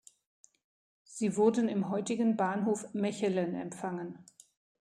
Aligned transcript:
Sie 1.03 1.37
wurden 1.37 1.69
im 1.69 1.89
heutigen 1.89 2.35
Bahnhof 2.35 2.91
Mechelen 2.95 3.53
empfangen. 3.53 4.17